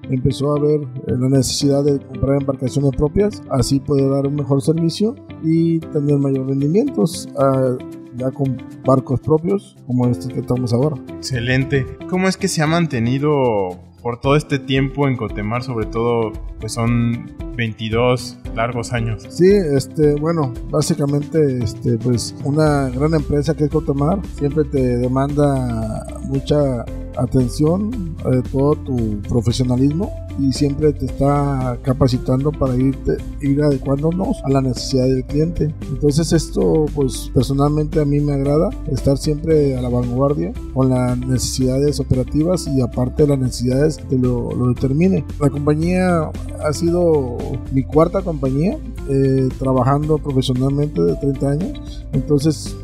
empezó 0.09 0.55
a 0.55 0.61
ver 0.61 0.83
eh, 0.83 1.17
la 1.19 1.31
necesidad 1.31 1.83
de 1.83 1.99
comprar 1.99 2.41
embarcaciones 2.41 2.93
propias 2.97 3.43
así 3.51 3.81
poder 3.81 4.09
dar 4.09 4.29
un 4.29 4.37
mejor 4.37 4.63
servicio 4.63 5.17
y 5.43 5.81
tener 5.81 6.17
mayor 6.19 6.47
rendimientos 6.47 7.29
ah, 7.39 7.77
ya 8.17 8.31
con 8.31 8.57
barcos 8.85 9.21
propios 9.21 9.77
como 9.87 10.07
este 10.09 10.33
que 10.33 10.41
estamos 10.41 10.73
ahora. 10.73 10.97
Excelente. 11.17 11.87
Cómo 12.09 12.29
es 12.29 12.37
que 12.37 12.49
se 12.49 12.63
ha 12.63 12.67
mantenido 12.67 13.79
por 14.05 14.21
todo 14.21 14.37
este 14.37 14.59
tiempo 14.59 15.09
en 15.09 15.17
Cotemar, 15.17 15.63
sobre 15.63 15.87
todo, 15.87 16.31
pues 16.61 16.73
son 16.75 17.33
22 17.57 18.37
largos 18.55 18.93
años. 18.93 19.27
Sí, 19.31 19.51
este, 19.75 20.15
bueno, 20.17 20.53
básicamente, 20.71 21.65
este, 21.65 21.97
pues 21.97 22.35
una 22.45 22.91
gran 22.91 23.15
empresa 23.15 23.55
que 23.55 23.65
es 23.65 23.71
Cotemar. 23.71 24.21
Siempre 24.37 24.65
te 24.65 24.99
demanda 24.99 26.07
mucha 26.25 26.85
atención, 27.17 28.17
de 28.31 28.43
todo 28.43 28.75
tu 28.77 29.21
profesionalismo 29.29 30.11
y 30.39 30.53
siempre 30.53 30.93
te 30.93 31.07
está 31.07 31.79
capacitando 31.83 32.51
para 32.51 32.77
irte, 32.77 33.17
ir 33.41 33.63
adecuándonos 33.63 34.43
a 34.45 34.51
la 34.51 34.61
necesidad 34.61 35.05
del 35.05 35.25
cliente. 35.25 35.75
Entonces 35.89 36.33
esto 36.33 36.87
pues 36.95 37.31
personalmente 37.33 38.01
a 38.01 38.05
mí 38.05 38.21
me 38.21 38.35
agrada 38.35 38.71
estar 38.91 39.17
siempre 39.17 39.77
a 39.77 39.83
la 39.83 39.89
vanguardia 39.89 40.53
con 40.73 40.91
las 40.91 41.19
necesidades 41.19 42.01
operativas 42.01 42.67
y 42.67 42.81
aparte 42.81 43.27
las 43.27 43.39
necesidades 43.39 43.99
que 43.99 44.19
lo, 44.19 44.51
lo 44.53 44.69
determine. 44.69 45.25
La 45.41 45.51
compañía 45.51 46.31
ha 46.65 46.73
sido 46.73 47.37
mi 47.73 47.85
cuarta 47.85 48.23
compañía 48.23 48.77
eh, 49.09 49.49
trabajando 49.59 50.19
profesionalmente 50.19 51.01
de 51.01 51.15
30 51.17 51.51
años. 51.51 52.07
Entonces 52.13 52.77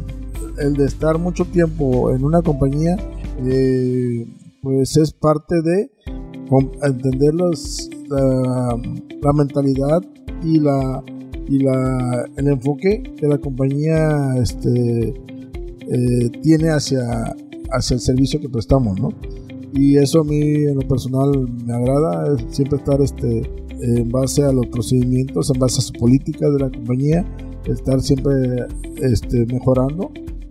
el 0.58 0.74
de 0.74 0.84
estar 0.84 1.18
mucho 1.18 1.44
tiempo 1.46 2.10
en 2.14 2.24
una 2.24 2.42
compañía 2.42 2.96
eh, 3.44 4.26
pues 4.62 4.96
es 4.96 5.12
parte 5.12 5.54
de 5.62 5.90
entender 6.82 7.34
la, 7.34 8.76
mentalidad 9.34 10.02
y 10.42 10.58
la 10.58 11.02
y 11.48 11.58
la 11.60 12.26
el 12.36 12.48
enfoque 12.48 13.02
que 13.16 13.26
la 13.26 13.38
compañía 13.38 14.36
este 14.40 15.14
eh, 15.88 16.30
tiene 16.42 16.70
hacia 16.70 17.02
hacia 17.72 17.94
el 17.94 18.00
servicio 18.00 18.40
que 18.40 18.48
prestamos 18.48 19.00
no 19.00 19.10
y 19.72 19.96
eso 19.96 20.20
a 20.20 20.24
mí 20.24 20.40
en 20.40 20.74
lo 20.74 20.86
personal 20.88 21.30
me 21.64 21.72
agrada 21.72 22.36
siempre 22.48 22.78
estar 22.78 23.00
este 23.00 23.42
en 23.80 24.10
base 24.10 24.42
a 24.42 24.52
los 24.52 24.66
procedimientos 24.66 25.50
en 25.50 25.60
base 25.60 25.78
a 25.78 25.82
su 25.82 25.92
política 25.94 26.50
de 26.50 26.58
la 26.58 26.70
compañía 26.70 27.24
estar 27.66 28.00
siempre 28.00 28.32
este 28.96 29.46
mejorando 29.46 30.10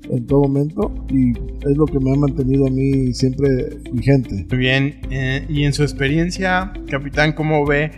en 0.09 0.25
todo 0.25 0.41
momento 0.41 0.91
y 1.09 1.31
es 1.31 1.77
lo 1.77 1.85
que 1.85 1.99
me 1.99 2.11
ha 2.11 2.15
mantenido 2.15 2.67
a 2.67 2.69
mí 2.69 3.13
siempre 3.13 3.77
vigente. 3.91 4.45
Muy 4.49 4.57
bien, 4.57 4.99
eh, 5.09 5.45
y 5.49 5.63
en 5.63 5.73
su 5.73 5.83
experiencia, 5.83 6.73
capitán, 6.89 7.33
¿cómo 7.33 7.65
ve 7.65 7.91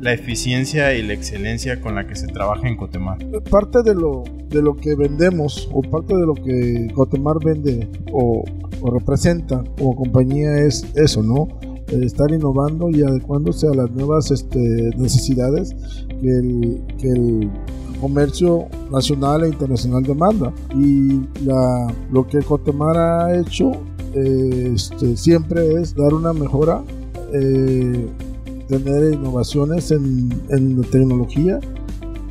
la 0.00 0.12
eficiencia 0.12 0.94
y 0.94 1.02
la 1.02 1.12
excelencia 1.12 1.80
con 1.80 1.94
la 1.94 2.06
que 2.06 2.14
se 2.14 2.26
trabaja 2.28 2.68
en 2.68 2.76
Cotemar? 2.76 3.18
Parte 3.50 3.82
de 3.82 3.94
lo, 3.94 4.24
de 4.48 4.62
lo 4.62 4.76
que 4.76 4.94
vendemos 4.94 5.68
o 5.72 5.82
parte 5.82 6.14
de 6.14 6.26
lo 6.26 6.34
que 6.34 6.88
Cotemar 6.94 7.36
vende 7.44 7.88
o, 8.12 8.44
o 8.80 8.90
representa 8.90 9.64
como 9.76 9.96
compañía 9.96 10.58
es 10.64 10.86
eso, 10.94 11.22
¿no? 11.22 11.48
estar 11.96 12.30
innovando 12.30 12.90
y 12.90 13.02
adecuándose 13.02 13.66
a 13.66 13.74
las 13.74 13.90
nuevas 13.90 14.30
este, 14.30 14.90
necesidades 14.96 15.74
que 16.20 16.30
el, 16.30 16.82
que 16.98 17.08
el 17.08 17.50
comercio 18.00 18.66
nacional 18.90 19.44
e 19.44 19.48
internacional 19.48 20.02
demanda. 20.02 20.52
Y 20.74 21.20
la, 21.44 21.92
lo 22.12 22.26
que 22.26 22.38
Cotemar 22.40 22.96
ha 22.96 23.38
hecho 23.38 23.72
este, 24.14 25.16
siempre 25.16 25.74
es 25.74 25.94
dar 25.94 26.14
una 26.14 26.32
mejora, 26.32 26.82
eh, 27.32 28.08
tener 28.68 29.14
innovaciones 29.14 29.90
en, 29.90 30.30
en 30.50 30.80
tecnología 30.82 31.60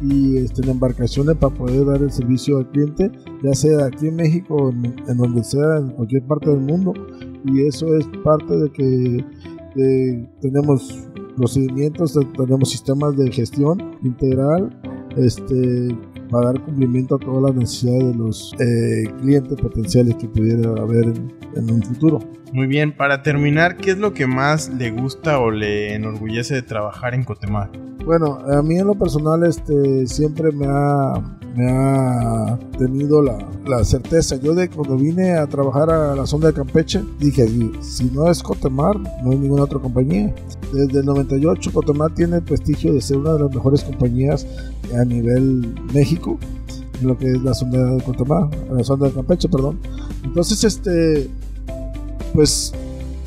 y 0.02 0.38
este, 0.38 0.62
en 0.64 0.70
embarcaciones 0.70 1.36
para 1.38 1.54
poder 1.54 1.86
dar 1.86 2.02
el 2.02 2.12
servicio 2.12 2.58
al 2.58 2.70
cliente, 2.70 3.12
ya 3.44 3.54
sea 3.54 3.86
aquí 3.86 4.08
en 4.08 4.16
México, 4.16 4.70
en, 4.70 4.96
en 5.08 5.18
donde 5.18 5.44
sea, 5.44 5.78
en 5.78 5.90
cualquier 5.90 6.24
parte 6.24 6.50
del 6.50 6.60
mundo. 6.60 6.94
Y 7.46 7.66
eso 7.66 7.96
es 7.96 8.06
parte 8.24 8.58
de 8.58 8.72
que 8.72 9.26
tenemos 10.42 11.08
procedimientos, 11.36 12.18
tenemos 12.36 12.70
sistemas 12.70 13.16
de 13.16 13.32
gestión 13.32 13.96
integral 14.04 14.70
este, 15.18 15.96
para 16.30 16.48
dar 16.48 16.62
cumplimiento 16.62 17.16
a 17.16 17.20
todas 17.20 17.44
las 17.44 17.56
necesidades 17.56 18.06
de 18.06 18.16
los 18.16 18.54
eh, 18.60 19.12
clientes 19.22 19.60
potenciales 19.60 20.16
que 20.16 20.28
pudiera 20.28 20.70
haber 20.82 21.14
en, 21.56 21.72
un 21.72 21.82
futuro. 21.84 22.20
Muy 22.54 22.68
bien, 22.68 22.92
para 22.92 23.24
terminar, 23.24 23.78
¿qué 23.78 23.92
es 23.92 23.98
lo 23.98 24.14
que 24.14 24.26
más 24.26 24.70
le 24.70 24.92
gusta 24.92 25.40
o 25.40 25.52
le 25.52 25.94
enorgullece 25.96 26.56
de 26.56 26.62
trabajar 26.62 27.14
en 27.14 27.24
Cotemar? 27.24 27.70
Bueno, 28.08 28.40
a 28.50 28.62
mí 28.62 28.78
en 28.78 28.88
lo 28.88 28.96
personal 28.96 29.44
este, 29.44 30.08
siempre 30.08 30.54
me 30.54 30.66
ha, 30.66 31.38
me 31.58 31.70
ha 31.70 32.58
tenido 32.78 33.22
la, 33.22 33.38
la, 33.66 33.84
certeza. 33.84 34.38
Yo 34.38 34.56
de 34.56 34.70
cuando 34.70 34.96
vine 34.96 35.34
a 35.34 35.46
trabajar 35.46 35.90
a 35.90 36.16
la 36.16 36.26
zona 36.26 36.48
de 36.48 36.54
Campeche, 36.54 37.04
dije, 37.20 37.46
si 37.82 38.06
no 38.06 38.32
es 38.32 38.42
Cotemar, 38.42 38.98
no 38.98 39.32
hay 39.32 39.38
ninguna 39.38 39.64
otra 39.64 39.80
compañía. 39.80 40.34
Desde 40.72 41.02
el 41.02 41.06
98, 41.06 41.70
Cotemar 41.74 42.14
tiene 42.16 42.38
el 42.38 42.44
prestigio 42.44 42.94
de 42.94 43.02
ser 43.02 43.18
una 43.18 43.34
de 43.34 43.40
las 43.40 43.54
mejores 43.54 43.84
compañías 43.84 44.48
a 44.98 45.04
nivel 45.04 45.76
México, 45.94 46.40
en 47.02 47.08
lo 47.10 47.18
que 47.18 47.30
es 47.30 47.44
la 47.44 47.54
zona 47.54 47.78
de 47.92 48.04
Cotemar, 48.04 48.50
la 48.72 48.86
zona 48.86 49.08
de 49.08 49.12
Campeche, 49.12 49.50
perdón. 49.50 49.82
Entonces, 50.24 50.64
este, 50.64 51.30
pues 52.34 52.74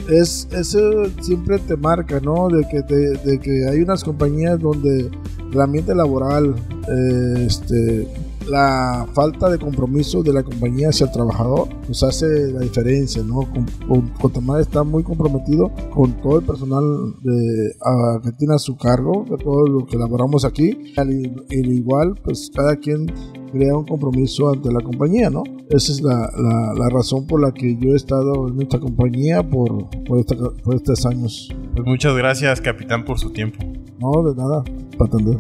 es, 0.08 0.48
eso 0.52 1.04
siempre 1.20 1.58
te 1.58 1.76
marca, 1.76 2.20
¿no? 2.20 2.48
De 2.48 2.66
que, 2.68 2.82
de, 2.82 3.38
que 3.38 3.68
hay 3.68 3.80
unas 3.80 4.04
compañías 4.04 4.58
donde 4.58 5.10
el 5.52 5.60
ambiente 5.60 5.94
laboral, 5.94 6.54
eh, 6.88 7.44
este, 7.46 8.06
la 8.48 9.06
falta 9.14 9.48
de 9.48 9.58
compromiso 9.58 10.22
de 10.22 10.32
la 10.32 10.42
compañía 10.42 10.88
hacia 10.88 11.06
el 11.06 11.12
trabajador 11.12 11.68
pues 11.86 12.02
hace 12.02 12.52
la 12.52 12.60
diferencia, 12.60 13.22
¿no? 13.22 13.40
Con, 13.88 14.10
está 14.60 14.82
muy 14.82 15.02
comprometido 15.02 15.70
con 15.92 16.12
todo 16.20 16.38
el 16.38 16.46
personal 16.46 16.84
de, 17.22 17.74
que 18.22 18.32
tiene 18.32 18.54
a 18.54 18.58
su 18.58 18.76
cargo, 18.76 19.24
de 19.28 19.36
todo 19.36 19.66
lo 19.66 19.86
que 19.86 19.96
elaboramos 19.96 20.44
aquí. 20.44 20.92
Al, 20.96 21.10
igual, 21.50 22.14
pues 22.22 22.50
cada 22.54 22.76
quien 22.76 23.12
crea 23.52 23.76
un 23.76 23.84
compromiso 23.84 24.50
ante 24.50 24.72
la 24.72 24.80
compañía, 24.80 25.30
¿no? 25.30 25.42
Esa 25.68 25.92
es 25.92 26.00
la, 26.00 26.30
la, 26.76 26.88
razón 26.90 27.26
por 27.26 27.40
la 27.40 27.52
que 27.52 27.76
yo 27.76 27.92
he 27.92 27.96
estado 27.96 28.48
en 28.48 28.62
esta 28.62 28.78
compañía 28.78 29.42
por, 29.48 29.88
por, 30.04 30.24
por 30.62 30.74
estos 30.74 31.06
años. 31.06 31.48
Pues 31.74 31.86
muchas 31.86 32.16
gracias, 32.16 32.60
capitán, 32.60 33.04
por 33.04 33.18
su 33.18 33.30
tiempo. 33.30 33.58
No, 33.98 34.22
de 34.22 34.34
nada, 34.34 34.64
para 34.96 35.08
atender. 35.08 35.38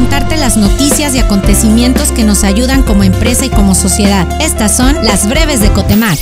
Contarte 0.00 0.38
las 0.38 0.56
noticias 0.56 1.14
y 1.14 1.18
acontecimientos 1.18 2.10
que 2.10 2.24
nos 2.24 2.42
ayudan 2.42 2.82
como 2.82 3.04
empresa 3.04 3.44
y 3.44 3.50
como 3.50 3.74
sociedad. 3.74 4.26
Estas 4.40 4.74
son 4.74 4.94
las 5.04 5.28
breves 5.28 5.60
de 5.60 5.70
Cotemar. 5.72 6.16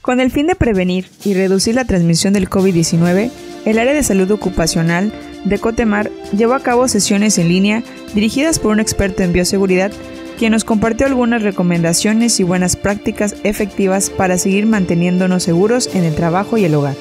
Con 0.00 0.18
el 0.18 0.32
fin 0.32 0.48
de 0.48 0.56
prevenir 0.56 1.08
y 1.24 1.34
reducir 1.34 1.76
la 1.76 1.84
transmisión 1.84 2.32
del 2.32 2.50
COVID-19, 2.50 3.30
el 3.64 3.78
área 3.78 3.92
de 3.92 4.02
salud 4.02 4.28
ocupacional 4.32 5.12
de 5.44 5.58
Cotemar 5.60 6.10
llevó 6.36 6.54
a 6.54 6.60
cabo 6.60 6.88
sesiones 6.88 7.38
en 7.38 7.48
línea 7.48 7.84
dirigidas 8.12 8.58
por 8.58 8.72
un 8.72 8.80
experto 8.80 9.22
en 9.22 9.32
bioseguridad 9.32 9.92
quien 10.38 10.52
nos 10.52 10.64
compartió 10.64 11.06
algunas 11.06 11.42
recomendaciones 11.42 12.40
y 12.40 12.42
buenas 12.42 12.76
prácticas 12.76 13.36
efectivas 13.44 14.10
para 14.10 14.38
seguir 14.38 14.66
manteniéndonos 14.66 15.42
seguros 15.42 15.90
en 15.94 16.04
el 16.04 16.14
trabajo 16.14 16.56
y 16.58 16.64
el 16.64 16.74
hogar. 16.74 16.96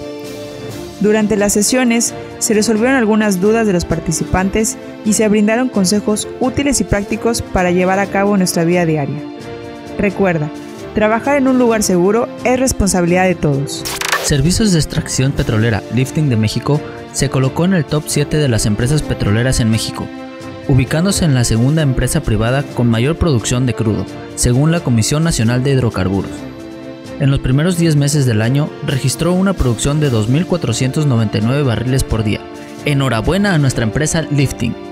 Durante 1.01 1.35
las 1.35 1.53
sesiones 1.53 2.13
se 2.37 2.53
resolvieron 2.53 2.95
algunas 2.95 3.41
dudas 3.41 3.65
de 3.65 3.73
los 3.73 3.85
participantes 3.85 4.77
y 5.03 5.13
se 5.13 5.27
brindaron 5.27 5.67
consejos 5.67 6.27
útiles 6.39 6.79
y 6.79 6.83
prácticos 6.83 7.41
para 7.41 7.71
llevar 7.71 7.97
a 7.97 8.05
cabo 8.05 8.37
nuestra 8.37 8.65
vida 8.65 8.85
diaria. 8.85 9.19
Recuerda, 9.97 10.51
trabajar 10.93 11.37
en 11.37 11.47
un 11.47 11.57
lugar 11.57 11.81
seguro 11.81 12.29
es 12.43 12.59
responsabilidad 12.59 13.25
de 13.25 13.35
todos. 13.35 13.83
Servicios 14.23 14.71
de 14.71 14.79
Extracción 14.79 15.31
Petrolera 15.31 15.81
Lifting 15.93 16.29
de 16.29 16.37
México 16.37 16.79
se 17.13 17.29
colocó 17.29 17.65
en 17.65 17.73
el 17.73 17.85
top 17.85 18.03
7 18.05 18.37
de 18.37 18.47
las 18.47 18.67
empresas 18.67 19.01
petroleras 19.01 19.59
en 19.59 19.71
México, 19.71 20.07
ubicándose 20.67 21.25
en 21.25 21.33
la 21.33 21.43
segunda 21.43 21.81
empresa 21.81 22.21
privada 22.21 22.63
con 22.63 22.87
mayor 22.87 23.17
producción 23.17 23.65
de 23.65 23.73
crudo, 23.73 24.05
según 24.35 24.71
la 24.71 24.79
Comisión 24.79 25.23
Nacional 25.23 25.63
de 25.63 25.71
Hidrocarburos. 25.71 26.31
En 27.19 27.29
los 27.29 27.39
primeros 27.39 27.77
10 27.77 27.97
meses 27.97 28.25
del 28.25 28.41
año 28.41 28.69
registró 28.85 29.33
una 29.33 29.53
producción 29.53 29.99
de 29.99 30.11
2.499 30.11 31.63
barriles 31.63 32.03
por 32.03 32.23
día. 32.23 32.41
Enhorabuena 32.85 33.53
a 33.53 33.57
nuestra 33.59 33.83
empresa 33.83 34.23
Lifting. 34.23 34.90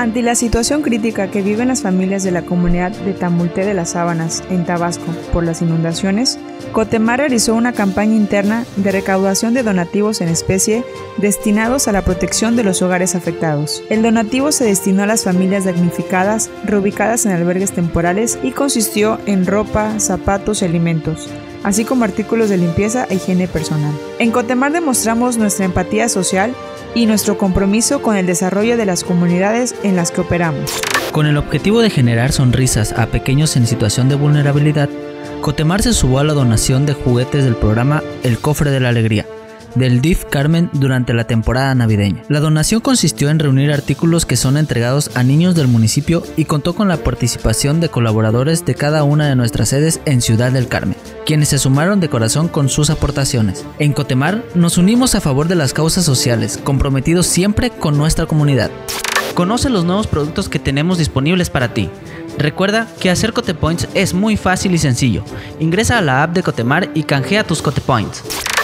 Ante 0.00 0.22
la 0.22 0.34
situación 0.34 0.80
crítica 0.80 1.30
que 1.30 1.42
viven 1.42 1.68
las 1.68 1.82
familias 1.82 2.22
de 2.22 2.30
la 2.30 2.40
comunidad 2.40 2.90
de 2.90 3.12
Tamulté 3.12 3.66
de 3.66 3.74
las 3.74 3.90
Sábanas, 3.90 4.42
en 4.48 4.64
Tabasco, 4.64 5.04
por 5.30 5.44
las 5.44 5.60
inundaciones, 5.60 6.38
Cotemar 6.72 7.18
realizó 7.18 7.54
una 7.54 7.74
campaña 7.74 8.16
interna 8.16 8.64
de 8.76 8.92
recaudación 8.92 9.52
de 9.52 9.62
donativos 9.62 10.22
en 10.22 10.30
especie 10.30 10.86
destinados 11.18 11.86
a 11.86 11.92
la 11.92 12.00
protección 12.00 12.56
de 12.56 12.64
los 12.64 12.80
hogares 12.80 13.14
afectados. 13.14 13.82
El 13.90 14.00
donativo 14.00 14.52
se 14.52 14.64
destinó 14.64 15.02
a 15.02 15.06
las 15.06 15.24
familias 15.24 15.66
damnificadas 15.66 16.48
reubicadas 16.64 17.26
en 17.26 17.32
albergues 17.32 17.72
temporales 17.72 18.38
y 18.42 18.52
consistió 18.52 19.20
en 19.26 19.44
ropa, 19.44 20.00
zapatos 20.00 20.62
y 20.62 20.64
alimentos 20.64 21.28
así 21.64 21.84
como 21.84 22.04
artículos 22.04 22.48
de 22.48 22.56
limpieza 22.56 23.06
e 23.10 23.16
higiene 23.16 23.48
personal. 23.48 23.92
En 24.18 24.30
Cotemar 24.30 24.72
demostramos 24.72 25.36
nuestra 25.36 25.64
empatía 25.64 26.08
social 26.08 26.54
y 26.94 27.06
nuestro 27.06 27.38
compromiso 27.38 28.02
con 28.02 28.16
el 28.16 28.26
desarrollo 28.26 28.76
de 28.76 28.86
las 28.86 29.04
comunidades 29.04 29.74
en 29.82 29.96
las 29.96 30.10
que 30.10 30.22
operamos. 30.22 30.80
Con 31.12 31.26
el 31.26 31.36
objetivo 31.36 31.80
de 31.80 31.90
generar 31.90 32.32
sonrisas 32.32 32.92
a 32.92 33.06
pequeños 33.06 33.56
en 33.56 33.66
situación 33.66 34.08
de 34.08 34.14
vulnerabilidad, 34.14 34.88
Cotemar 35.40 35.82
se 35.82 35.92
subió 35.92 36.18
a 36.18 36.24
la 36.24 36.34
donación 36.34 36.86
de 36.86 36.94
juguetes 36.94 37.44
del 37.44 37.56
programa 37.56 38.02
El 38.22 38.38
Cofre 38.38 38.70
de 38.70 38.80
la 38.80 38.90
Alegría, 38.90 39.26
del 39.74 40.00
DIF 40.00 40.24
Carmen 40.24 40.70
durante 40.72 41.14
la 41.14 41.24
temporada 41.24 41.74
navideña. 41.74 42.22
La 42.28 42.40
donación 42.40 42.80
consistió 42.80 43.30
en 43.30 43.38
reunir 43.38 43.72
artículos 43.72 44.26
que 44.26 44.36
son 44.36 44.56
entregados 44.56 45.10
a 45.14 45.22
niños 45.22 45.54
del 45.54 45.68
municipio 45.68 46.22
y 46.36 46.44
contó 46.44 46.74
con 46.74 46.88
la 46.88 46.98
participación 46.98 47.80
de 47.80 47.88
colaboradores 47.88 48.64
de 48.64 48.74
cada 48.74 49.04
una 49.04 49.28
de 49.28 49.36
nuestras 49.36 49.70
sedes 49.70 50.00
en 50.04 50.20
Ciudad 50.20 50.52
del 50.52 50.68
Carmen, 50.68 50.96
quienes 51.26 51.48
se 51.48 51.58
sumaron 51.58 52.00
de 52.00 52.08
corazón 52.08 52.48
con 52.48 52.68
sus 52.68 52.90
aportaciones. 52.90 53.64
En 53.78 53.92
Cotemar 53.92 54.42
nos 54.54 54.78
unimos 54.78 55.14
a 55.14 55.20
favor 55.20 55.48
de 55.48 55.54
las 55.54 55.72
causas 55.72 56.04
sociales, 56.04 56.58
comprometidos 56.62 57.26
siempre 57.26 57.70
con 57.70 57.96
nuestra 57.96 58.26
comunidad. 58.26 58.70
Conoce 59.34 59.70
los 59.70 59.84
nuevos 59.84 60.06
productos 60.06 60.48
que 60.48 60.58
tenemos 60.58 60.98
disponibles 60.98 61.50
para 61.50 61.72
ti. 61.72 61.88
Recuerda 62.38 62.86
que 63.00 63.10
hacer 63.10 63.32
Cotepoints 63.32 63.88
es 63.94 64.14
muy 64.14 64.36
fácil 64.36 64.74
y 64.74 64.78
sencillo. 64.78 65.24
Ingresa 65.58 65.98
a 65.98 66.02
la 66.02 66.22
app 66.22 66.32
de 66.32 66.42
Cotemar 66.42 66.90
y 66.94 67.02
canjea 67.02 67.44
tus 67.44 67.62
Cotepoints. 67.62 68.22